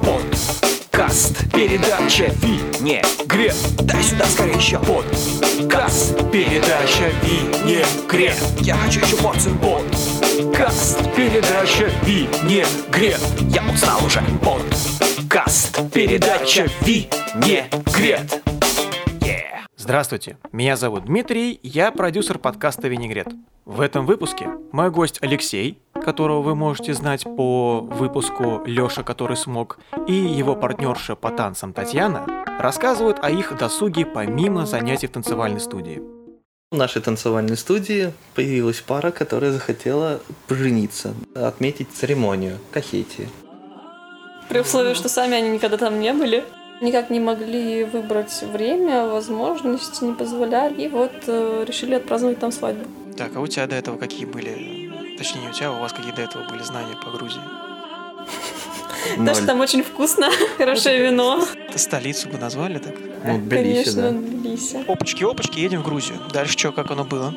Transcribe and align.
Подкаст, 0.00 1.52
передача 1.52 2.32
Винегрет 2.40 3.54
Дай 3.82 4.02
сюда 4.02 4.24
скорее 4.26 4.54
еще. 4.54 4.78
Подкаст, 4.78 6.16
передача 6.30 7.12
Винегрет 7.22 8.38
Я 8.60 8.76
хочу 8.76 9.00
еще 9.00 9.16
порцию. 9.16 9.56
Подкаст, 9.56 11.00
передача 11.14 11.90
Винегрет 12.02 13.20
Я 13.50 13.62
устал 13.70 14.02
уже. 14.06 14.22
Подкаст, 14.42 15.78
передача 15.92 16.66
Винегрет 16.80 17.68
Yeah. 17.98 18.47
Здравствуйте, 19.88 20.36
меня 20.52 20.76
зовут 20.76 21.06
Дмитрий, 21.06 21.58
я 21.62 21.90
продюсер 21.90 22.38
подкаста 22.38 22.88
«Винегрет». 22.88 23.28
В 23.64 23.80
этом 23.80 24.04
выпуске 24.04 24.50
мой 24.70 24.90
гость 24.90 25.16
Алексей, 25.22 25.78
которого 25.94 26.42
вы 26.42 26.54
можете 26.54 26.92
знать 26.92 27.24
по 27.24 27.80
выпуску 27.80 28.62
«Лёша, 28.66 29.02
который 29.02 29.38
смог», 29.38 29.78
и 30.06 30.12
его 30.12 30.54
партнерша 30.56 31.16
по 31.16 31.30
танцам 31.30 31.72
Татьяна 31.72 32.26
рассказывают 32.60 33.20
о 33.22 33.30
их 33.30 33.56
досуге 33.56 34.04
помимо 34.04 34.66
занятий 34.66 35.06
в 35.06 35.10
танцевальной 35.12 35.58
студии. 35.58 36.02
В 36.70 36.76
нашей 36.76 37.00
танцевальной 37.00 37.56
студии 37.56 38.12
появилась 38.34 38.82
пара, 38.82 39.10
которая 39.10 39.52
захотела 39.52 40.20
пожениться, 40.48 41.14
отметить 41.34 41.88
церемонию 41.94 42.58
кахетии. 42.72 43.30
При 44.50 44.60
условии, 44.60 44.92
что 44.92 45.08
сами 45.08 45.36
они 45.36 45.48
никогда 45.48 45.78
там 45.78 45.98
не 45.98 46.12
были. 46.12 46.44
Никак 46.80 47.10
не 47.10 47.18
могли 47.18 47.84
выбрать 47.84 48.42
время, 48.42 49.06
возможности 49.06 50.04
не 50.04 50.12
позволяли. 50.12 50.82
И 50.82 50.88
вот 50.88 51.12
э, 51.26 51.64
решили 51.66 51.94
отпраздновать 51.94 52.38
там 52.38 52.52
свадьбу. 52.52 52.84
Так, 53.16 53.34
а 53.34 53.40
у 53.40 53.46
тебя 53.48 53.66
до 53.66 53.74
этого 53.74 53.98
какие 53.98 54.26
были, 54.26 54.92
точнее, 55.18 55.40
не 55.42 55.48
у 55.48 55.52
тебя, 55.52 55.68
а 55.70 55.72
у 55.72 55.80
вас 55.80 55.92
какие 55.92 56.12
до 56.12 56.22
этого 56.22 56.48
были 56.48 56.62
знания 56.62 56.94
по 57.04 57.10
Грузии? 57.10 57.40
То, 59.26 59.34
что 59.34 59.46
там 59.46 59.60
очень 59.60 59.82
вкусно, 59.82 60.28
хорошее 60.58 61.02
вино. 61.02 61.44
Это 61.68 61.78
столицу 61.78 62.28
бы 62.28 62.38
назвали 62.38 62.78
так? 62.78 62.94
Ну, 63.24 63.38
Тбилиси, 63.44 63.84
Конечно, 63.84 64.02
да. 64.02 64.10
Тбилиси. 64.10 64.84
Опачки, 64.86 65.24
опачки, 65.24 65.58
едем 65.58 65.82
в 65.82 65.84
Грузию. 65.84 66.18
Дальше 66.32 66.56
что, 66.56 66.70
как 66.70 66.92
оно 66.92 67.04
было? 67.04 67.34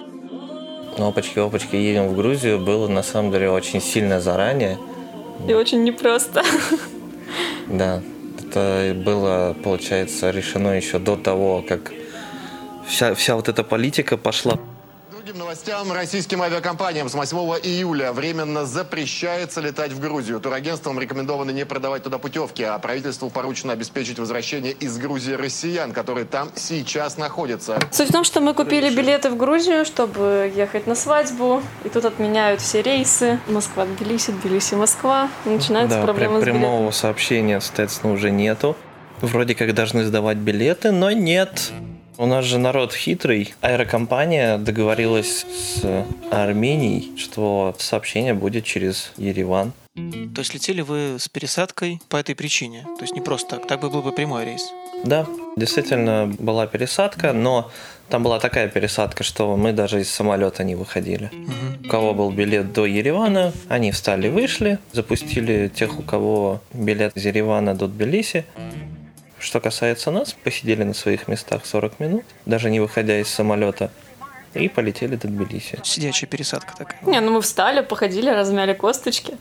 Ну, 0.99 1.07
опачки, 1.07 1.39
опачки, 1.39 1.75
едем 1.75 2.09
в 2.09 2.15
Грузию 2.15 2.59
было 2.59 2.87
на 2.87 3.01
самом 3.01 3.31
деле 3.31 3.49
очень 3.49 3.81
сильно 3.81 4.21
заранее. 4.21 4.77
И 5.47 5.53
очень 5.53 5.83
непросто. 5.83 6.43
Да, 7.67 8.03
это 8.51 8.93
было, 8.93 9.55
получается, 9.63 10.29
решено 10.29 10.69
еще 10.75 10.99
до 10.99 11.15
того, 11.15 11.63
как 11.67 11.91
вся, 12.85 13.13
вся 13.15 13.35
вот 13.35 13.47
эта 13.47 13.63
политика 13.63 14.17
пошла. 14.17 14.59
Другим 15.31 15.45
новостям. 15.45 15.89
Российским 15.93 16.41
авиакомпаниям 16.41 17.07
с 17.07 17.13
8 17.13 17.37
июля 17.63 18.11
временно 18.11 18.65
запрещается 18.65 19.61
летать 19.61 19.93
в 19.93 19.99
Грузию. 20.01 20.41
Турагентствам 20.41 20.99
рекомендовано 20.99 21.51
не 21.51 21.65
продавать 21.65 22.03
туда 22.03 22.17
путевки, 22.17 22.63
а 22.63 22.77
правительству 22.79 23.29
поручено 23.29 23.71
обеспечить 23.71 24.19
возвращение 24.19 24.73
из 24.73 24.97
Грузии 24.97 25.31
россиян, 25.31 25.93
которые 25.93 26.25
там 26.25 26.49
сейчас 26.55 27.17
находятся. 27.17 27.79
Суть 27.91 28.09
в 28.09 28.11
том, 28.11 28.25
что 28.25 28.41
мы 28.41 28.53
купили 28.53 28.93
билеты 28.93 29.29
в 29.29 29.37
Грузию, 29.37 29.85
чтобы 29.85 30.51
ехать 30.53 30.85
на 30.85 30.95
свадьбу. 30.95 31.61
И 31.85 31.89
тут 31.89 32.03
отменяют 32.03 32.59
все 32.59 32.81
рейсы. 32.81 33.39
Москва, 33.47 33.85
Тбилиси, 33.85 34.31
Тбилиси, 34.31 34.73
Москва. 34.75 35.29
Начинаются 35.45 35.99
Да, 35.99 36.03
проблемы 36.03 36.41
прям- 36.41 36.41
с 36.41 36.45
билетами. 36.45 36.61
прямого 36.61 36.91
сообщения, 36.91 37.61
соответственно, 37.61 38.11
уже 38.11 38.31
нету. 38.31 38.75
Вроде 39.21 39.55
как 39.55 39.73
должны 39.73 40.03
сдавать 40.03 40.37
билеты, 40.37 40.91
но 40.91 41.11
нет. 41.11 41.71
У 42.21 42.27
нас 42.27 42.45
же 42.45 42.59
народ 42.59 42.93
хитрый. 42.93 43.55
Аэрокомпания 43.61 44.59
договорилась 44.59 45.43
с 45.43 46.05
Арменией, 46.29 47.17
что 47.17 47.75
сообщение 47.79 48.35
будет 48.35 48.63
через 48.63 49.11
Ереван. 49.17 49.73
То 49.95 50.41
есть 50.41 50.53
летели 50.53 50.81
вы 50.81 51.15
с 51.17 51.27
пересадкой 51.27 51.99
по 52.09 52.17
этой 52.17 52.35
причине? 52.35 52.83
То 52.99 53.05
есть 53.05 53.15
не 53.15 53.21
просто 53.21 53.55
так, 53.55 53.67
так 53.67 53.81
бы 53.81 53.89
был 53.89 54.03
бы 54.03 54.11
прямой 54.11 54.45
рейс. 54.45 54.71
Да, 55.03 55.25
действительно 55.55 56.31
была 56.37 56.67
пересадка, 56.67 57.33
но 57.33 57.71
там 58.07 58.21
была 58.21 58.39
такая 58.39 58.67
пересадка, 58.67 59.23
что 59.23 59.57
мы 59.57 59.73
даже 59.73 59.99
из 59.99 60.11
самолета 60.11 60.63
не 60.63 60.75
выходили. 60.75 61.31
У 61.83 61.87
кого 61.87 62.13
был 62.13 62.29
билет 62.29 62.71
до 62.71 62.85
Еревана, 62.85 63.51
они 63.67 63.91
встали, 63.91 64.29
вышли, 64.29 64.77
запустили 64.91 65.71
тех, 65.73 65.97
у 65.97 66.03
кого 66.03 66.61
билет 66.71 67.17
из 67.17 67.25
Еревана 67.25 67.73
до 67.73 67.87
Тбилиси. 67.87 68.45
Что 69.41 69.59
касается 69.59 70.11
нас, 70.11 70.33
посидели 70.33 70.83
на 70.83 70.93
своих 70.93 71.27
местах 71.27 71.65
40 71.65 71.99
минут, 71.99 72.23
даже 72.45 72.69
не 72.69 72.79
выходя 72.79 73.19
из 73.19 73.27
самолета, 73.27 73.91
и 74.53 74.69
полетели 74.69 75.15
до 75.15 75.27
Тбилиси. 75.27 75.79
Сидячая 75.83 76.29
пересадка 76.29 76.77
такая. 76.77 76.99
Не, 77.03 77.19
ну 77.21 77.31
мы 77.31 77.41
встали, 77.41 77.81
походили, 77.81 78.29
размяли 78.29 78.73
косточки, 78.73 79.37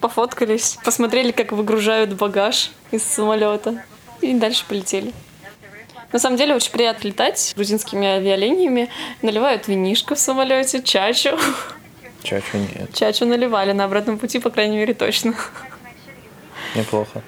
пофоткались, 0.00 0.78
посмотрели, 0.84 1.30
как 1.30 1.52
выгружают 1.52 2.14
багаж 2.14 2.72
из 2.90 3.04
самолета. 3.04 3.84
И 4.20 4.34
дальше 4.34 4.64
полетели. 4.66 5.12
На 6.12 6.18
самом 6.18 6.36
деле 6.36 6.54
очень 6.54 6.72
приятно 6.72 7.06
летать 7.06 7.52
грузинскими 7.54 8.06
авиалиниями. 8.06 8.88
Наливают 9.22 9.68
винишко 9.68 10.16
в 10.16 10.18
самолете, 10.18 10.82
чачу. 10.82 11.38
Чачу 12.22 12.56
нет. 12.56 12.92
Чачу 12.94 13.26
наливали 13.26 13.72
на 13.72 13.84
обратном 13.84 14.18
пути, 14.18 14.40
по 14.40 14.50
крайней 14.50 14.78
мере, 14.78 14.94
точно. 14.94 15.34
Неплохо. 16.74 17.22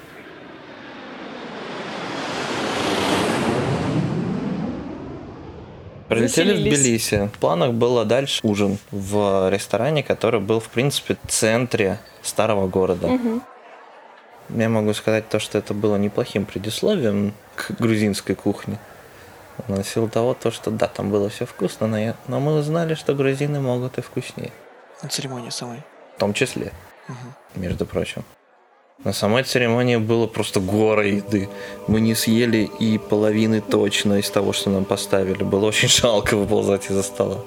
Прилетели 6.08 6.54
в. 6.54 6.60
Тбилиси. 6.62 7.26
В 7.34 7.38
планах 7.38 7.72
было 7.72 8.04
дальше 8.04 8.40
ужин 8.42 8.78
в 8.90 9.50
ресторане, 9.50 10.02
который 10.02 10.40
был, 10.40 10.60
в 10.60 10.68
принципе, 10.68 11.16
в 11.24 11.30
центре 11.30 11.98
старого 12.22 12.66
города. 12.68 13.08
Я 14.50 14.68
могу 14.70 14.94
сказать 14.94 15.28
то, 15.28 15.38
что 15.38 15.58
это 15.58 15.74
было 15.74 15.96
неплохим 15.96 16.46
предисловием 16.46 17.34
к 17.54 17.72
грузинской 17.78 18.34
кухне. 18.34 18.78
На 19.66 19.84
силу 19.84 20.08
того, 20.08 20.32
то, 20.34 20.50
что 20.50 20.70
да, 20.70 20.86
там 20.86 21.10
было 21.10 21.28
все 21.28 21.44
вкусно, 21.44 21.86
но, 21.88 21.98
я- 21.98 22.14
но 22.28 22.40
мы 22.40 22.54
узнали, 22.54 22.94
что 22.94 23.14
грузины 23.14 23.60
могут 23.60 23.98
и 23.98 24.00
вкуснее. 24.00 24.52
На 25.02 25.08
церемонии 25.08 25.50
самой. 25.50 25.82
В 26.16 26.20
том 26.20 26.32
числе, 26.32 26.72
между 27.54 27.84
прочим. 27.84 28.24
На 29.04 29.12
самой 29.12 29.44
церемонии 29.44 29.96
было 29.96 30.26
просто 30.26 30.58
гора 30.58 31.04
еды. 31.04 31.48
Мы 31.86 32.00
не 32.00 32.16
съели 32.16 32.68
и 32.80 32.98
половины 32.98 33.60
точно 33.60 34.14
из 34.14 34.28
того, 34.28 34.52
что 34.52 34.70
нам 34.70 34.84
поставили. 34.84 35.44
Было 35.44 35.66
очень 35.66 35.88
жалко 36.02 36.36
выползать 36.36 36.86
из-за 36.90 37.04
стола. 37.04 37.44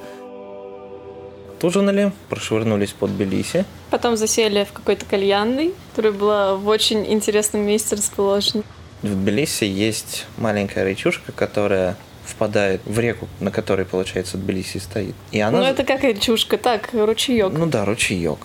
Ужинали, 1.61 2.11
прошвырнулись 2.29 2.91
под 2.91 3.15
Тбилиси. 3.15 3.65
Потом 3.91 4.17
засели 4.17 4.63
в 4.63 4.71
какой-то 4.71 5.05
кальянный, 5.05 5.73
который 5.91 6.11
была 6.11 6.55
в 6.55 6.67
очень 6.67 7.05
интересном 7.05 7.61
месте 7.63 7.95
расположен. 7.95 8.63
В 9.03 9.13
Тбилиси 9.13 9.65
есть 9.65 10.25
маленькая 10.37 10.85
речушка, 10.87 11.31
которая 11.33 11.97
впадает 12.25 12.81
в 12.85 12.97
реку, 12.97 13.27
на 13.41 13.51
которой, 13.51 13.85
получается, 13.85 14.37
Тбилиси 14.37 14.77
стоит. 14.77 15.15
И 15.31 15.39
она... 15.39 15.59
Ну, 15.59 15.63
это 15.65 15.83
как 15.83 16.03
речушка, 16.03 16.57
так, 16.57 16.89
ручеек. 16.93 17.51
Ну 17.51 17.65
да, 17.67 17.85
ручеек. 17.85 18.39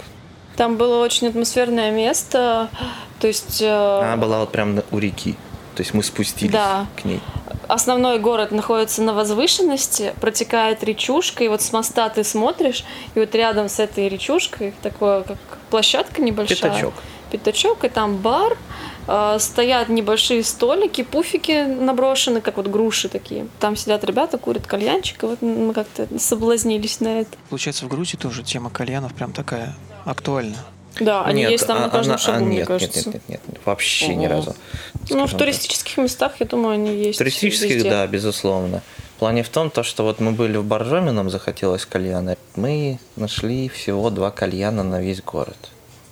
Там 0.56 0.76
было 0.76 1.02
очень 1.04 1.28
атмосферное 1.28 1.90
место, 1.90 2.68
то 3.20 3.26
есть 3.26 3.60
э, 3.60 4.00
Она 4.02 4.16
была 4.16 4.40
вот 4.40 4.52
прям 4.52 4.80
у 4.90 4.98
реки. 4.98 5.36
То 5.74 5.82
есть 5.82 5.92
мы 5.92 6.02
спустились 6.02 6.52
Да. 6.52 6.86
к 6.96 7.04
ней. 7.04 7.20
основной 7.68 8.18
город 8.18 8.50
находится 8.52 9.02
на 9.02 9.12
возвышенности, 9.12 10.14
протекает 10.20 10.82
речушка, 10.82 11.44
и 11.44 11.48
вот 11.48 11.60
с 11.60 11.72
моста 11.72 12.08
ты 12.08 12.24
смотришь, 12.24 12.84
и 13.14 13.18
вот 13.20 13.34
рядом 13.34 13.68
с 13.68 13.78
этой 13.78 14.08
речушкой 14.08 14.72
такое, 14.82 15.22
как 15.22 15.36
площадка 15.70 16.22
небольшая. 16.22 16.56
Пятачок. 16.56 16.94
Пятачок, 17.30 17.84
и 17.84 17.88
там 17.88 18.16
бар, 18.16 18.56
стоят 19.38 19.88
небольшие 19.88 20.42
столики, 20.42 21.02
пуфики 21.02 21.64
наброшены, 21.64 22.40
как 22.40 22.56
вот 22.56 22.66
груши 22.66 23.08
такие. 23.08 23.46
Там 23.60 23.76
сидят 23.76 24.04
ребята, 24.04 24.38
курят 24.38 24.66
кальянчик, 24.66 25.22
и 25.22 25.26
вот 25.26 25.42
мы 25.42 25.72
как-то 25.74 26.06
соблазнились 26.18 27.00
на 27.00 27.20
это. 27.20 27.30
Получается, 27.48 27.84
в 27.84 27.88
Грузии 27.88 28.16
тоже 28.16 28.42
тема 28.42 28.70
кальянов 28.70 29.14
прям 29.14 29.32
такая 29.32 29.74
актуальная. 30.04 30.58
Да, 30.98 31.24
они 31.24 31.42
Нет, 31.42 31.50
есть 31.50 31.66
там 31.66 31.76
а- 31.76 31.80
на 31.82 31.88
каждом 31.90 32.12
она- 32.14 32.18
шагу, 32.18 32.38
а, 32.38 32.46
мне 32.46 32.56
нет, 32.58 32.66
кажется. 32.66 32.98
Нет, 32.98 33.06
нет, 33.06 33.22
нет, 33.28 33.40
нет, 33.48 33.60
вообще 33.66 34.14
ни 34.14 34.26
Ого. 34.26 34.34
разу. 34.34 34.54
Ну, 34.56 35.00
в 35.00 35.06
скажем 35.08 35.28
так. 35.28 35.38
туристических 35.38 35.96
местах, 35.98 36.32
я 36.40 36.46
думаю, 36.46 36.72
они 36.74 36.96
есть. 36.96 37.16
В 37.16 37.18
туристических, 37.18 37.70
везде. 37.76 37.90
да, 37.90 38.06
безусловно. 38.06 38.82
В 39.16 39.18
плане 39.18 39.42
в 39.42 39.48
том, 39.50 39.70
то, 39.70 39.82
что 39.82 40.04
вот 40.04 40.20
мы 40.20 40.32
были 40.32 40.56
в 40.56 40.64
Боржоме, 40.64 41.12
нам 41.12 41.28
захотелось 41.28 41.84
кальяна. 41.84 42.36
Мы 42.54 42.98
нашли 43.16 43.68
всего 43.68 44.08
два 44.10 44.30
кальяна 44.30 44.82
на 44.82 45.00
весь 45.00 45.20
город. 45.22 45.56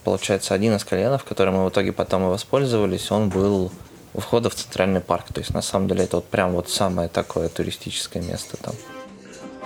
Получается, 0.05 0.55
один 0.55 0.77
из 0.77 0.85
кальянов, 0.85 1.25
которым 1.25 1.55
мы 1.55 1.65
в 1.65 1.71
итоге 1.71 1.93
потом 1.93 2.25
и 2.25 2.29
воспользовались, 2.29 3.11
он 3.11 3.31
был 3.31 3.73
у 4.13 4.21
входа 4.21 4.51
в 4.51 4.55
Центральный 4.55 5.01
парк. 5.01 5.27
То 5.33 5.41
есть, 5.41 5.55
на 5.55 5.63
самом 5.63 5.89
деле, 5.89 6.05
это 6.05 6.17
вот 6.17 6.27
прям 6.27 6.53
вот 6.53 6.69
самое 6.69 7.09
такое 7.09 7.49
туристическое 7.49 8.23
место 8.23 8.57
там. 8.59 8.75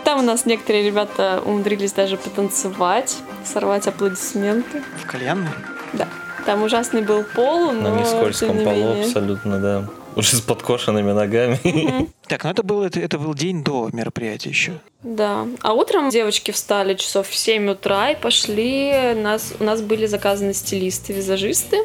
Там 0.04 0.20
у 0.20 0.22
нас 0.22 0.46
некоторые 0.46 0.86
ребята 0.86 1.42
умудрились 1.44 1.92
даже 1.92 2.16
потанцевать, 2.16 3.16
сорвать 3.44 3.86
аплодисменты. 3.88 4.82
В 5.02 5.06
кальянной? 5.06 5.50
Да. 5.92 6.08
Там 6.46 6.62
ужасный 6.62 7.02
был 7.02 7.24
пол, 7.24 7.72
но 7.72 7.94
На 7.94 8.00
нескользком 8.00 8.56
не 8.58 8.64
полу 8.64 8.76
менее. 8.76 9.04
абсолютно, 9.04 9.58
да. 9.58 9.84
Уже 10.18 10.34
с 10.36 10.40
подкошенными 10.40 11.12
ногами. 11.12 12.08
Так, 12.26 12.42
ну 12.42 12.50
это 12.50 12.64
был, 12.64 12.82
это, 12.82 12.98
это 12.98 13.18
был 13.20 13.34
день 13.34 13.62
до 13.62 13.88
мероприятия 13.92 14.50
еще. 14.50 14.72
Да. 15.04 15.46
А 15.62 15.74
утром 15.74 16.10
девочки 16.10 16.50
встали 16.50 16.94
часов 16.94 17.28
в 17.28 17.34
7 17.36 17.70
утра 17.70 18.10
и 18.10 18.20
пошли. 18.20 19.14
Нас, 19.14 19.54
у 19.60 19.64
нас 19.64 19.80
были 19.80 20.06
заказаны 20.06 20.54
стилисты, 20.54 21.12
визажисты, 21.12 21.78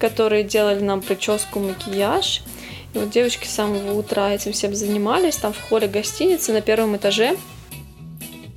которые 0.00 0.42
делали 0.42 0.80
нам 0.80 1.00
прическу, 1.00 1.60
макияж. 1.60 2.42
И 2.92 2.98
вот 2.98 3.10
девочки 3.10 3.46
с 3.46 3.52
самого 3.52 3.92
утра 3.92 4.32
этим 4.32 4.52
всем 4.52 4.74
занимались. 4.74 5.36
Там 5.36 5.52
в 5.52 5.60
холле 5.60 5.86
гостиницы 5.86 6.52
на 6.52 6.62
первом 6.62 6.96
этаже. 6.96 7.36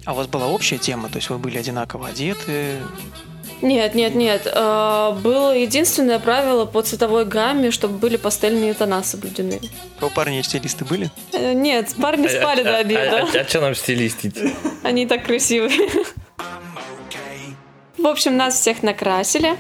А 0.06 0.14
у 0.14 0.16
вас 0.16 0.26
была 0.26 0.48
общая 0.48 0.80
тема, 0.80 1.08
то 1.10 1.18
есть 1.18 1.30
вы 1.30 1.38
были 1.38 1.60
одинаково 1.60 2.08
одеты? 2.08 2.80
Нет, 3.62 3.96
нет, 3.96 4.16
нет. 4.16 4.48
Э, 4.54 5.14
Было 5.22 5.56
единственное 5.58 6.20
правило 6.20 6.66
по 6.66 6.82
цветовой 6.82 7.26
гамме, 7.26 7.72
чтобы 7.72 7.98
были 7.98 8.18
пастельные 8.18 8.74
тона 8.74 9.04
соблюдены. 9.04 9.60
А 10.02 10.08
у 10.08 10.10
парней 10.10 10.44
стилисты 10.44 10.84
были? 10.86 11.10
Э, 11.32 11.54
Нет, 11.54 11.94
парни 12.02 12.28
спали 12.28 12.64
до 12.64 12.78
обеда. 12.78 13.28
А 13.34 13.44
что 13.48 13.62
нам 13.62 13.76
стилистить? 13.76 14.36
Они 14.84 15.06
так 15.08 15.24
красивые. 15.26 15.72
В 17.98 18.08
общем, 18.08 18.36
нас 18.36 18.56
всех 18.60 18.84
накрасили. 18.84 19.56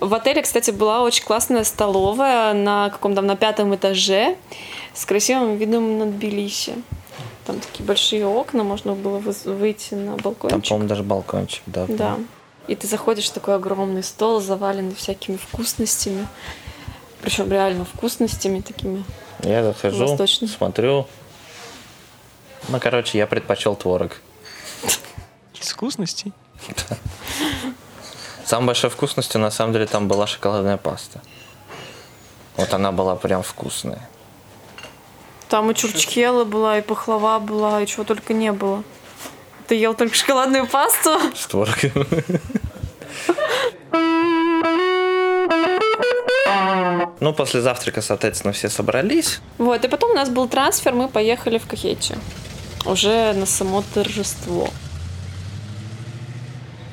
В 0.00 0.12
отеле, 0.12 0.42
кстати, 0.42 0.70
была 0.70 1.02
очень 1.02 1.24
классная 1.24 1.64
столовая 1.64 2.52
на 2.52 2.90
каком-то 2.90 3.22
на 3.22 3.36
пятом 3.36 3.74
этаже 3.74 4.36
с 4.92 5.06
красивым 5.06 5.56
видом 5.56 5.98
над 5.98 6.18
Тбилиси. 6.18 6.74
Там 7.46 7.58
такие 7.60 7.86
большие 7.86 8.26
окна, 8.26 8.64
можно 8.64 8.92
было 8.94 9.18
выйти 9.44 9.94
на 9.94 10.12
Там, 10.16 10.20
балкончик. 10.22 10.68
по-моему, 10.68 10.88
даже 10.88 11.02
балкончик, 11.04 11.62
да. 11.66 11.86
Да. 11.88 12.16
И 12.68 12.74
ты 12.74 12.86
заходишь 12.86 13.28
в 13.28 13.32
такой 13.32 13.54
огромный 13.54 14.02
стол, 14.02 14.40
заваленный 14.40 14.94
всякими 14.94 15.36
вкусностями. 15.36 16.26
Причем 17.22 17.50
реально 17.50 17.84
вкусностями 17.84 18.60
такими. 18.60 19.04
Я 19.42 19.62
захожу, 19.62 20.06
Восточный. 20.06 20.48
смотрю. 20.48 21.06
Ну, 22.68 22.80
короче, 22.80 23.18
я 23.18 23.26
предпочел 23.26 23.76
творог. 23.76 24.20
Из 25.60 25.70
вкусностей? 25.70 26.32
Самой 28.44 28.68
большой 28.68 28.90
вкусностью, 28.90 29.40
на 29.40 29.50
самом 29.50 29.72
деле, 29.72 29.86
там 29.86 30.08
была 30.08 30.26
шоколадная 30.26 30.76
паста. 30.76 31.20
Вот 32.56 32.72
она 32.72 32.92
была 32.92 33.16
прям 33.16 33.42
вкусная. 33.42 34.08
Там 35.48 35.70
и 35.70 35.74
чурчхела 35.74 36.44
была, 36.44 36.78
и 36.78 36.82
пахлава 36.82 37.38
была, 37.38 37.80
и 37.80 37.86
чего 37.86 38.04
только 38.04 38.34
не 38.34 38.52
было. 38.52 38.82
Ты 39.66 39.74
ел 39.74 39.94
только 39.94 40.14
шоколадную 40.14 40.66
пасту? 40.66 41.18
С 41.34 41.46
творогом. 41.46 42.06
Ну, 47.18 47.32
после 47.32 47.60
завтрака, 47.60 48.02
соответственно, 48.02 48.52
все 48.52 48.68
собрались. 48.68 49.40
Вот, 49.58 49.84
и 49.84 49.88
потом 49.88 50.10
у 50.10 50.14
нас 50.14 50.28
был 50.28 50.48
трансфер, 50.48 50.92
мы 50.94 51.08
поехали 51.08 51.58
в 51.58 51.66
Кахечи. 51.66 52.16
Уже 52.84 53.32
на 53.32 53.46
само 53.46 53.82
торжество. 53.94 54.68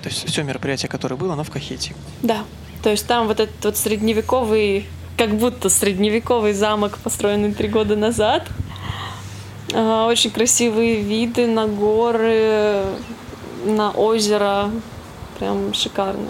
То 0.01 0.09
есть 0.09 0.27
все 0.27 0.43
мероприятие, 0.43 0.89
которое 0.89 1.15
было, 1.15 1.33
оно 1.33 1.43
в 1.43 1.51
Кахете. 1.51 1.93
Да. 2.23 2.43
То 2.81 2.89
есть 2.89 3.05
там 3.05 3.27
вот 3.27 3.39
этот 3.39 3.63
вот 3.63 3.77
средневековый, 3.77 4.87
как 5.17 5.35
будто 5.35 5.69
средневековый 5.69 6.53
замок, 6.53 6.97
построенный 6.97 7.53
три 7.53 7.67
года 7.67 7.95
назад. 7.95 8.47
Очень 9.71 10.31
красивые 10.31 11.01
виды 11.01 11.47
на 11.47 11.67
горы, 11.67 12.85
на 13.65 13.91
озеро. 13.91 14.69
Прям 15.39 15.73
шикарно. 15.73 16.29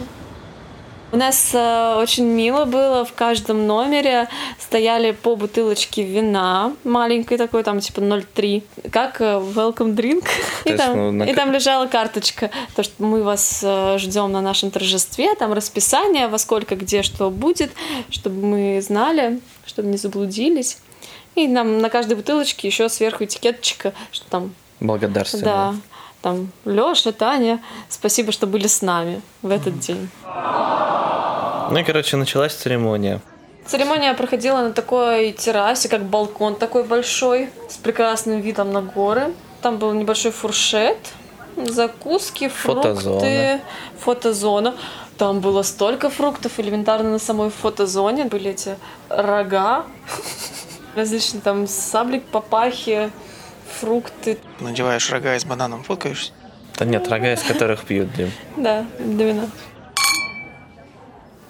У 1.13 1.15
нас 1.15 1.51
э, 1.53 1.95
очень 2.00 2.25
мило 2.25 2.65
было, 2.65 3.06
в 3.06 3.13
каждом 3.13 3.68
номере 3.68 4.27
стояли 4.59 5.12
по 5.12 5.35
бутылочке 5.35 6.01
вина, 6.01 6.74
маленькой 6.83 7.38
такой, 7.38 7.62
там 7.62 7.81
типа 7.81 8.00
0,3, 8.00 8.63
как 8.91 9.21
э, 9.21 9.36
welcome 9.36 9.94
drink. 9.94 10.27
И 10.65 10.69
есть, 10.69 10.83
там, 10.83 10.97
ну, 10.97 11.12
на 11.12 11.25
и 11.25 11.36
там 11.36 11.51
лежала 11.51 11.86
карточка, 11.86 12.50
то, 12.75 12.81
что 12.81 13.03
мы 13.03 13.21
вас 13.21 13.62
э, 13.63 14.00
ждем 14.00 14.31
на 14.31 14.41
нашем 14.41 14.71
торжестве, 14.71 15.36
там 15.36 15.53
расписание, 15.53 16.27
во 16.29 16.39
сколько, 16.39 16.75
где, 16.75 17.03
что 17.03 17.29
будет, 17.29 17.69
чтобы 18.09 18.44
мы 18.47 18.81
знали, 18.81 19.39
чтобы 19.68 19.89
не 19.89 19.97
заблудились. 19.97 20.79
И 21.35 21.47
нам 21.47 21.80
на 21.80 21.89
каждой 21.89 22.15
бутылочке 22.15 22.68
еще 22.68 22.89
сверху 22.89 23.24
этикеточка, 23.24 23.94
что 24.12 24.25
там, 24.30 24.53
Благодарственно. 24.80 25.44
да, 25.44 25.75
там 26.21 26.51
Леша, 26.65 27.12
Таня, 27.12 27.59
спасибо, 27.89 28.31
что 28.31 28.47
были 28.47 28.68
с 28.68 28.81
нами 28.81 29.21
в 29.41 29.50
этот 29.50 29.80
день. 29.80 30.09
Ну 30.25 31.77
и, 31.77 31.83
короче, 31.83 32.18
началась 32.18 32.53
церемония. 32.53 33.19
Церемония 33.65 34.13
проходила 34.13 34.62
на 34.62 34.71
такой 34.74 35.31
террасе, 35.31 35.89
как 35.89 36.03
балкон 36.03 36.56
такой 36.56 36.83
большой, 36.83 37.50
с 37.69 37.77
прекрасным 37.77 38.41
видом 38.41 38.71
на 38.74 38.81
горы. 38.81 39.33
Там 39.62 39.77
был 39.77 39.94
небольшой 39.94 40.31
фуршет, 40.31 40.97
закуски, 41.56 42.50
фрукты, 42.50 42.94
Фотозона. 42.95 43.62
фотозона. 44.00 44.75
Там 45.18 45.39
было 45.39 45.62
столько 45.62 46.09
фруктов, 46.09 46.59
элементарно 46.59 47.12
на 47.12 47.19
самой 47.19 47.50
фотозоне 47.50 48.25
были 48.25 48.51
эти 48.51 48.75
рога, 49.09 49.86
различные 50.95 51.41
там 51.41 51.67
саблик, 51.67 52.23
папахи, 52.23 53.11
фрукты. 53.79 54.37
Надеваешь 54.59 55.09
рога 55.11 55.35
и 55.35 55.39
с 55.39 55.45
бананом 55.45 55.83
фоткаешься. 55.83 56.31
Да 56.77 56.85
нет, 56.85 57.07
рога, 57.07 57.33
из 57.33 57.43
которых 57.43 57.85
пьют, 57.85 58.13
Дим. 58.13 58.31
Да, 58.57 58.85
для 58.99 59.25
вина. 59.27 59.49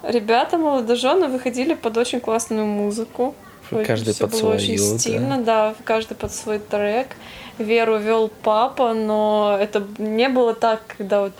Ребята, 0.02 0.58
молодожены, 0.58 1.28
выходили 1.28 1.74
под 1.74 1.96
очень 1.96 2.20
классную 2.20 2.66
музыку. 2.66 3.34
Каждый 3.70 4.12
Всё 4.12 4.24
под 4.26 4.32
было 4.32 4.38
свою, 4.38 4.54
очень 4.56 4.76
да. 4.76 4.98
стильно, 4.98 5.38
да, 5.38 5.74
каждый 5.84 6.14
под 6.14 6.32
свой 6.32 6.58
трек. 6.58 7.16
Веру 7.56 7.98
вел 7.98 8.30
папа, 8.42 8.92
но 8.92 9.56
это 9.58 9.82
не 9.98 10.28
было 10.28 10.54
так, 10.54 10.82
когда 10.98 11.22
вот 11.22 11.32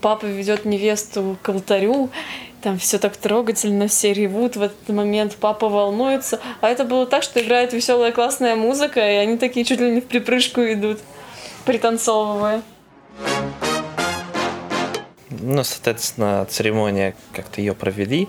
папа 0.00 0.26
ведет 0.26 0.64
невесту 0.64 1.36
к 1.42 1.48
алтарю, 1.48 2.10
там 2.62 2.78
все 2.78 2.98
так 2.98 3.16
трогательно, 3.16 3.88
все 3.88 4.12
ревут, 4.12 4.56
в 4.56 4.62
этот 4.62 4.88
момент 4.88 5.36
папа 5.38 5.68
волнуется. 5.68 6.40
А 6.60 6.68
это 6.68 6.84
было 6.84 7.06
так, 7.06 7.22
что 7.22 7.42
играет 7.42 7.72
веселая 7.72 8.12
классная 8.12 8.56
музыка, 8.56 9.00
и 9.00 9.16
они 9.16 9.36
такие 9.36 9.66
чуть 9.66 9.80
ли 9.80 9.90
не 9.90 10.00
в 10.00 10.06
припрыжку 10.06 10.60
идут, 10.62 11.00
пританцовывая. 11.64 12.62
Ну, 15.30 15.64
соответственно, 15.64 16.46
церемония, 16.48 17.14
как-то 17.32 17.60
ее 17.60 17.74
провели. 17.74 18.28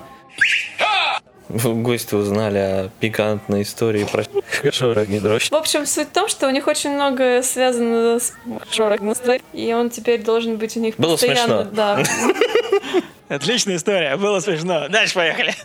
Гости 1.49 2.15
узнали 2.15 2.57
о 2.57 2.89
пикантной 2.99 3.61
истории 3.61 4.05
про 4.05 4.23
Шорох 4.71 5.07
дрожь. 5.07 5.51
В 5.51 5.55
общем, 5.55 5.85
суть 5.85 6.07
в 6.07 6.11
том, 6.11 6.27
что 6.27 6.47
у 6.47 6.49
них 6.49 6.65
очень 6.65 6.91
многое 6.91 7.43
связано 7.43 8.19
с 8.19 8.33
Шорох 8.71 8.99
и 9.53 9.73
он 9.73 9.91
теперь 9.91 10.23
должен 10.23 10.57
быть 10.57 10.75
у 10.77 10.79
них 10.79 10.95
Было 10.97 11.11
постоянно. 11.11 11.65
смешно. 11.65 11.71
Да. 11.71 12.03
Отличная 13.33 13.77
история, 13.77 14.15
было 14.15 14.39
смешно. 14.39 14.87
Дальше 14.89 15.15
поехали. 15.15 15.55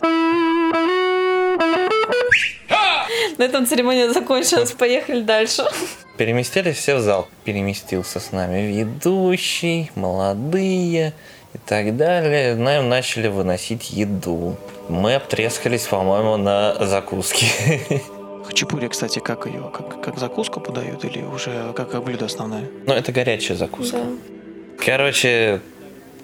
На 3.37 3.43
этом 3.43 3.67
церемония 3.67 4.11
закончилась. 4.11 4.71
Поехали 4.71 5.21
дальше. 5.21 5.63
Переместились 6.17 6.77
все 6.77 6.95
в 6.95 7.01
зал. 7.01 7.27
Переместился 7.45 8.19
с 8.19 8.31
нами 8.31 8.61
ведущий, 8.61 9.91
молодые 9.93 11.13
и 11.53 11.57
так 11.65 11.95
далее. 11.95 12.55
Нам 12.55 12.89
начали 12.89 13.27
выносить 13.27 13.91
еду. 13.91 14.57
Мы 14.89 15.13
обтрескались, 15.13 15.83
по-моему, 15.83 16.37
на 16.37 16.73
закуски. 16.83 17.45
Хачапури, 18.45 18.87
кстати, 18.87 19.19
как 19.19 19.45
ее? 19.45 19.71
Как, 19.71 20.01
как 20.01 20.17
закуску 20.17 20.59
подают 20.59 21.05
или 21.05 21.21
уже 21.21 21.71
как, 21.75 21.91
как 21.91 22.03
блюдо 22.03 22.25
основное? 22.25 22.67
Но 22.87 22.95
это 22.95 23.11
горячая 23.11 23.55
закуска. 23.55 23.97
Да. 23.97 24.83
Короче, 24.83 25.61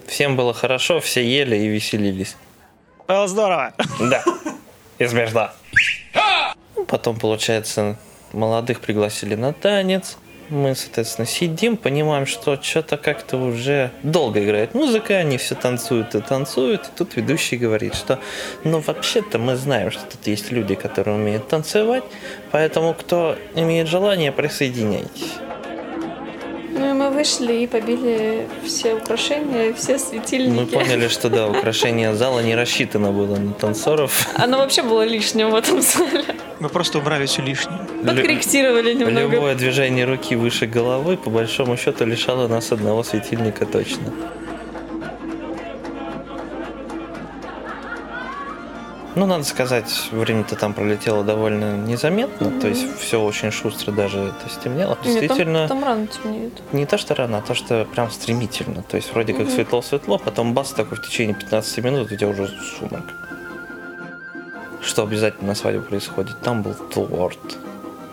всем 0.07 0.35
было 0.35 0.53
хорошо, 0.53 0.99
все 0.99 1.23
ели 1.23 1.55
и 1.55 1.67
веселились. 1.67 2.35
Было 3.07 3.27
здорово. 3.27 3.73
Да. 3.99 4.23
И 4.97 5.07
смешно. 5.07 5.51
Потом, 6.87 7.19
получается, 7.19 7.97
молодых 8.33 8.79
пригласили 8.79 9.35
на 9.35 9.53
танец. 9.53 10.17
Мы, 10.49 10.75
соответственно, 10.75 11.25
сидим, 11.25 11.75
понимаем, 11.75 12.27
что 12.27 12.61
что-то 12.61 12.97
как-то 12.97 13.37
уже 13.37 13.91
долго 14.03 14.43
играет 14.43 14.75
музыка, 14.75 15.15
они 15.15 15.39
все 15.39 15.55
танцуют 15.55 16.13
и 16.13 16.21
танцуют. 16.21 16.83
И 16.85 16.97
тут 16.97 17.15
ведущий 17.15 17.57
говорит, 17.57 17.95
что 17.95 18.19
ну 18.63 18.79
вообще-то 18.79 19.39
мы 19.39 19.55
знаем, 19.55 19.89
что 19.89 20.01
тут 20.03 20.27
есть 20.27 20.51
люди, 20.51 20.75
которые 20.75 21.15
умеют 21.15 21.47
танцевать, 21.47 22.03
поэтому 22.51 22.93
кто 22.93 23.35
имеет 23.55 23.87
желание, 23.87 24.31
присоединяйтесь. 24.31 25.33
Ну 26.75 26.89
и 26.89 26.93
мы 26.93 27.09
вышли 27.09 27.53
и 27.63 27.67
побили 27.67 28.47
все 28.65 28.95
украшения, 28.95 29.73
все 29.73 29.97
светильники. 29.97 30.59
Мы 30.59 30.65
поняли, 30.65 31.07
что 31.07 31.29
да, 31.29 31.47
украшение 31.47 32.13
зала 32.13 32.41
не 32.41 32.53
рассчитано 32.53 33.13
было 33.13 33.37
на 33.37 33.53
танцоров. 33.53 34.27
Оно 34.35 34.57
вообще 34.57 34.83
было 34.83 35.03
лишним 35.03 35.51
в 35.51 35.55
этом 35.55 35.81
зале. 35.81 36.25
Мы 36.59 36.67
просто 36.67 36.97
убрали 36.97 37.27
все 37.27 37.41
лишнее. 37.41 37.79
Подкорректировали 38.05 38.93
немного. 38.93 39.35
Любое 39.35 39.55
движение 39.55 40.05
руки 40.05 40.35
выше 40.35 40.65
головы, 40.65 41.15
по 41.15 41.29
большому 41.29 41.77
счету, 41.77 42.05
лишало 42.05 42.49
нас 42.49 42.73
одного 42.73 43.03
светильника 43.03 43.65
точно. 43.65 44.11
Ну, 49.15 49.25
надо 49.25 49.45
сказать, 49.45 50.09
время-то 50.11 50.55
там 50.57 50.73
пролетело 50.73 51.23
довольно 51.23 51.77
незаметно, 51.77 52.59
то 52.59 52.67
есть 52.67 52.99
все 52.99 53.21
очень 53.21 53.49
шустро 53.49 53.93
даже 53.93 54.19
это 54.19 54.49
стемнело. 54.53 54.97
Нет, 55.05 55.21
Действительно, 55.21 55.67
там, 55.69 55.79
там 55.79 55.83
рано 55.87 56.07
темнеет. 56.07 56.61
не 56.73 56.85
то, 56.85 56.97
что 56.97 57.15
рано, 57.15 57.37
а 57.37 57.41
то, 57.41 57.53
что 57.53 57.85
прям 57.85 58.11
стремительно. 58.11 58.83
То 58.83 58.97
есть 58.97 59.13
вроде 59.13 59.31
как 59.33 59.43
Мгм. 59.45 59.51
светло-светло, 59.51 60.17
потом 60.17 60.53
бас 60.53 60.71
такой 60.71 60.97
в 60.97 61.01
течение 61.01 61.33
15 61.33 61.77
минут, 61.81 62.11
у 62.11 62.15
тебя 62.15 62.27
уже 62.27 62.47
сумрак. 62.77 63.05
Что 64.81 65.03
обязательно 65.03 65.47
на 65.49 65.55
свадьбе 65.55 65.81
происходит? 65.81 66.41
Там 66.41 66.61
был 66.61 66.73
торт. 66.73 67.39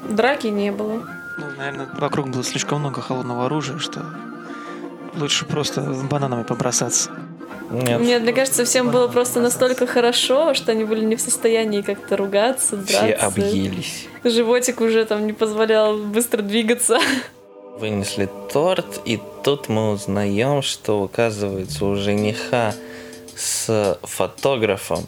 Драки 0.09 0.47
не 0.47 0.71
было. 0.71 1.03
Ну, 1.37 1.45
наверное, 1.59 1.89
вокруг 1.99 2.29
было 2.29 2.45
слишком 2.45 2.79
много 2.81 3.01
холодного 3.03 3.47
оружия, 3.47 3.79
что 3.79 4.03
лучше 5.17 5.47
просто 5.47 5.81
бананами 6.11 6.45
побросаться. 6.45 7.11
Нет, 7.71 8.01
Нет, 8.01 8.23
мне 8.23 8.33
кажется, 8.33 8.65
всем 8.65 8.91
было 8.91 9.09
просто 9.09 9.41
настолько 9.41 9.87
хорошо, 9.87 10.55
что 10.55 10.73
они 10.73 10.85
были 10.85 11.05
не 11.05 11.17
в 11.17 11.21
состоянии 11.21 11.83
как-то 11.83 12.17
ругаться, 12.17 12.77
драться. 12.77 13.07
все 13.07 13.13
объелись. 13.15 14.07
Животик 14.25 14.81
уже 14.81 15.05
там 15.05 15.27
не 15.27 15.33
позволял 15.33 15.97
быстро 15.97 16.43
двигаться. 16.43 16.99
Вынесли 17.79 18.29
торт, 18.53 19.01
и 19.05 19.19
тут 19.43 19.69
мы 19.69 19.93
узнаем, 19.93 20.63
что, 20.63 21.03
оказывается, 21.03 21.87
у 21.87 21.95
жениха 21.95 22.75
с 23.35 23.99
фотографом 24.03 25.07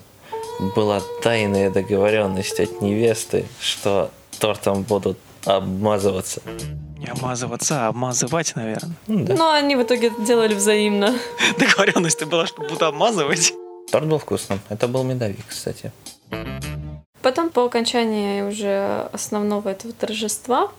была 0.74 1.02
тайная 1.22 1.70
договоренность 1.70 2.60
от 2.60 2.80
невесты, 2.80 3.44
что 3.60 4.10
тортом 4.38 4.82
будут 4.82 5.18
обмазываться. 5.44 6.40
Не 7.04 7.11
обмазываться, 7.11 7.87
а 7.87 7.88
обмазывать, 7.88 8.56
наверное. 8.56 8.96
Ну 9.08 9.25
да. 9.25 9.34
Но 9.34 9.52
они 9.52 9.76
в 9.76 9.82
итоге 9.82 10.06
это 10.06 10.23
делали 10.23 10.54
взаимно. 10.54 11.14
Договоренность 11.58 12.25
была, 12.25 12.46
что 12.46 12.62
буду 12.62 12.87
обмазывать. 12.87 13.52
Торт 13.92 14.06
был 14.06 14.18
вкусным. 14.18 14.58
Это 14.70 14.88
был 14.88 15.04
медовик, 15.04 15.44
кстати. 15.46 15.92
Потом, 17.20 17.50
по 17.50 17.64
окончании 17.64 18.40
уже 18.40 19.08
основного 19.12 19.68
этого 19.68 19.92
торжества, 19.92 20.70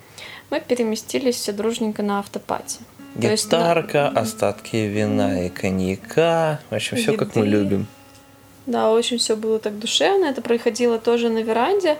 мы 0.50 0.62
переместились 0.62 1.36
все 1.36 1.52
дружненько 1.52 2.02
на 2.02 2.20
автопати. 2.20 2.80
То 3.22 3.30
есть, 3.30 3.48
да, 3.50 3.60
Гитарка, 3.60 4.08
остатки 4.08 4.76
вина 4.78 5.46
и 5.46 5.50
коньяка. 5.50 6.60
В 6.72 6.76
общем, 6.76 6.98
все 6.98 7.14
как 7.14 7.36
мы 7.36 7.46
любим. 7.46 7.86
Да, 8.66 8.92
очень 8.92 9.18
все 9.18 9.36
было 9.36 9.60
так 9.60 9.78
душевно. 9.78 10.26
Это 10.26 10.42
происходило 10.42 10.98
тоже 10.98 11.30
на 11.30 11.40
веранде, 11.40 11.98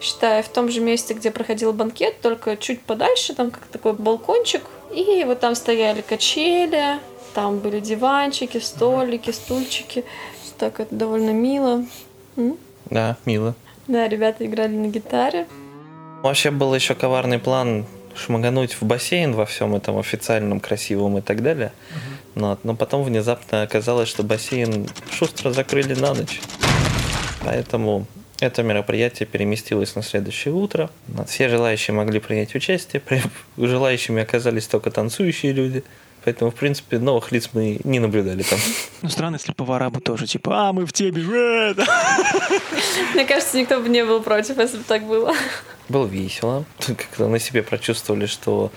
считая 0.00 0.42
в 0.42 0.48
том 0.48 0.68
же 0.68 0.80
месте, 0.80 1.14
где 1.14 1.30
проходил 1.30 1.72
банкет, 1.72 2.20
только 2.20 2.56
чуть 2.56 2.80
подальше, 2.80 3.34
там 3.34 3.50
как 3.50 3.66
такой 3.66 3.92
балкончик. 3.92 4.62
И 4.92 5.22
вот 5.24 5.40
там 5.40 5.54
стояли 5.54 6.00
качели, 6.00 6.98
там 7.34 7.58
были 7.58 7.78
диванчики, 7.80 8.58
столики, 8.58 9.30
стульчики. 9.30 10.04
Так 10.58 10.80
это 10.80 10.94
довольно 10.94 11.30
мило. 11.30 11.84
М? 12.36 12.56
Да, 12.90 13.16
мило. 13.24 13.54
Да, 13.86 14.08
ребята 14.08 14.44
играли 14.44 14.74
на 14.74 14.88
гитаре. 14.88 15.46
Вообще 16.22 16.50
был 16.50 16.74
еще 16.74 16.94
коварный 16.94 17.38
план 17.38 17.86
шмагануть 18.16 18.72
в 18.72 18.82
бассейн 18.82 19.34
во 19.34 19.46
всем 19.46 19.76
этом 19.76 19.98
официальном, 19.98 20.58
красивом 20.58 21.18
и 21.18 21.20
так 21.20 21.42
далее. 21.42 21.72
Но, 22.38 22.56
но 22.62 22.76
потом 22.76 23.02
внезапно 23.02 23.62
оказалось, 23.62 24.08
что 24.08 24.22
бассейн 24.22 24.88
шустро 25.10 25.50
закрыли 25.50 25.94
на 25.94 26.14
ночь. 26.14 26.40
Поэтому 27.44 28.06
это 28.38 28.62
мероприятие 28.62 29.26
переместилось 29.26 29.96
на 29.96 30.02
следующее 30.02 30.54
утро. 30.54 30.88
Все 31.26 31.48
желающие 31.48 31.94
могли 31.94 32.20
принять 32.20 32.54
участие. 32.54 33.02
Желающими 33.56 34.22
оказались 34.22 34.68
только 34.68 34.92
танцующие 34.92 35.50
люди. 35.52 35.82
Поэтому, 36.24 36.52
в 36.52 36.54
принципе, 36.54 37.00
новых 37.00 37.32
лиц 37.32 37.50
мы 37.54 37.80
не 37.82 37.98
наблюдали 37.98 38.44
там. 38.44 38.58
Ну, 39.02 39.08
странно, 39.08 39.36
если 39.36 39.52
повара 39.52 39.90
бы 39.90 40.00
тоже, 40.00 40.26
типа, 40.26 40.68
а, 40.68 40.72
мы 40.72 40.86
в 40.86 40.92
теме, 40.92 41.22
э, 41.22 41.74
да». 41.74 41.86
Мне 43.14 43.24
кажется, 43.24 43.58
никто 43.58 43.80
бы 43.80 43.88
не 43.88 44.04
был 44.04 44.22
против, 44.22 44.58
если 44.58 44.78
бы 44.78 44.84
так 44.84 45.04
было. 45.04 45.34
Было 45.88 46.06
весело. 46.06 46.64
Как-то 46.86 47.28
на 47.28 47.38
себе 47.40 47.62
прочувствовали, 47.62 48.26
что 48.26 48.70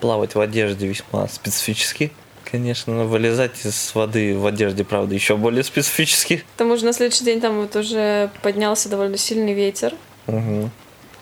плавать 0.00 0.34
в 0.34 0.40
одежде 0.40 0.86
весьма 0.86 1.28
специфически. 1.28 2.12
Конечно, 2.48 2.94
но 2.94 3.06
вылезать 3.06 3.66
из 3.66 3.92
воды 3.94 4.36
в 4.36 4.46
одежде, 4.46 4.84
правда, 4.84 5.14
еще 5.14 5.36
более 5.36 5.64
специфически. 5.64 6.38
К 6.38 6.58
тому 6.58 6.76
же 6.76 6.84
на 6.84 6.92
следующий 6.92 7.24
день 7.24 7.40
там 7.40 7.60
вот 7.60 7.74
уже 7.74 8.30
поднялся 8.40 8.88
довольно 8.88 9.16
сильный 9.16 9.52
ветер. 9.52 9.94
Мгм. 10.28 10.70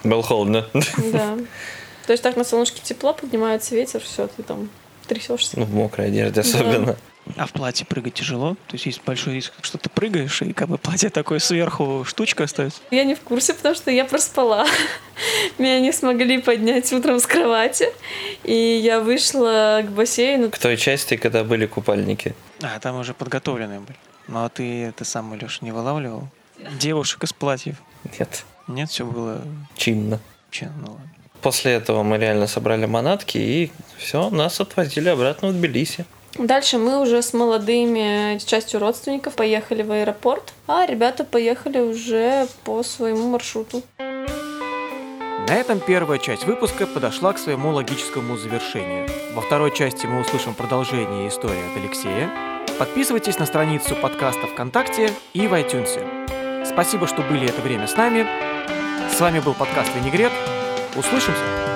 Было 0.04 0.22
холодно. 0.22 0.66
Да. 1.12 1.38
То 2.06 2.12
есть 2.12 2.22
так 2.22 2.36
на 2.36 2.44
солнышке 2.44 2.82
тепло, 2.82 3.14
поднимается 3.14 3.74
ветер, 3.74 4.00
все, 4.00 4.26
ты 4.26 4.42
там 4.42 4.68
трясешься. 5.06 5.58
Ну, 5.58 5.64
в 5.64 5.72
мокрой 5.72 6.08
одежде 6.08 6.42
особенно. 6.42 6.96
А 7.36 7.46
в 7.46 7.52
платье 7.52 7.86
прыгать 7.86 8.14
тяжело? 8.14 8.54
То 8.68 8.74
есть 8.74 8.86
есть 8.86 9.02
большой 9.04 9.34
риск, 9.34 9.52
что 9.62 9.78
ты 9.78 9.88
прыгаешь, 9.88 10.42
и 10.42 10.52
как 10.52 10.68
бы 10.68 10.78
платье 10.78 11.08
такое 11.10 11.38
сверху 11.38 12.04
штучка 12.06 12.44
остается. 12.44 12.80
Я 12.90 13.04
не 13.04 13.14
в 13.14 13.20
курсе, 13.20 13.54
потому 13.54 13.74
что 13.74 13.90
я 13.90 14.04
проспала. 14.04 14.66
Меня 15.58 15.80
не 15.80 15.92
смогли 15.92 16.38
поднять 16.38 16.92
утром 16.92 17.18
с 17.18 17.26
кровати. 17.26 17.88
И 18.42 18.54
я 18.54 19.00
вышла 19.00 19.82
к 19.84 19.90
бассейну. 19.90 20.50
К 20.50 20.58
той 20.58 20.76
части, 20.76 21.16
когда 21.16 21.44
были 21.44 21.66
купальники. 21.66 22.34
А, 22.62 22.78
там 22.78 22.98
уже 22.98 23.14
подготовленные 23.14 23.80
были. 23.80 23.98
Ну, 24.28 24.44
а 24.44 24.48
ты, 24.48 24.84
это 24.84 25.04
сам, 25.04 25.34
Леша, 25.34 25.58
не 25.62 25.72
вылавливал? 25.72 26.28
Девушек 26.78 27.24
из 27.24 27.32
платьев. 27.32 27.76
Нет, 28.18 28.44
Нет, 28.68 28.90
все 28.90 29.04
было... 29.04 29.42
чинно. 29.76 30.20
Че, 30.50 30.70
ну 30.80 30.92
ладно. 30.92 31.10
После 31.40 31.72
этого 31.72 32.02
мы 32.02 32.16
реально 32.16 32.46
собрали 32.46 32.86
манатки 32.86 33.36
и 33.36 33.72
все, 33.98 34.30
нас 34.30 34.60
отвозили 34.60 35.08
обратно 35.08 35.48
в 35.48 35.52
Тбилиси. 35.52 36.06
Дальше 36.38 36.78
мы 36.78 37.00
уже 37.00 37.22
с 37.22 37.32
молодыми 37.32 38.38
частью 38.44 38.80
родственников 38.80 39.34
поехали 39.34 39.82
в 39.82 39.92
аэропорт, 39.92 40.52
а 40.66 40.84
ребята 40.84 41.24
поехали 41.24 41.78
уже 41.78 42.48
по 42.64 42.82
своему 42.82 43.28
маршруту. 43.28 43.82
На 45.46 45.54
этом 45.56 45.78
первая 45.78 46.18
часть 46.18 46.44
выпуска 46.44 46.86
подошла 46.86 47.32
к 47.34 47.38
своему 47.38 47.70
логическому 47.70 48.36
завершению. 48.36 49.06
Во 49.34 49.42
второй 49.42 49.72
части 49.74 50.06
мы 50.06 50.22
услышим 50.22 50.54
продолжение 50.54 51.28
истории 51.28 51.70
от 51.70 51.76
Алексея. 51.76 52.30
Подписывайтесь 52.78 53.38
на 53.38 53.46
страницу 53.46 53.94
подкаста 53.94 54.46
ВКонтакте 54.46 55.12
и 55.34 55.46
в 55.46 55.52
iTunes. 55.52 56.64
Спасибо, 56.64 57.06
что 57.06 57.22
были 57.22 57.48
это 57.48 57.60
время 57.60 57.86
с 57.86 57.94
нами. 57.94 58.26
С 59.12 59.20
вами 59.20 59.38
был 59.38 59.54
подкаст 59.54 59.94
«Винегрет». 59.94 60.32
Услышимся! 60.96 61.73